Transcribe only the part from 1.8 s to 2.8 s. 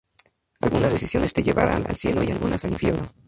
al cielo y algunas al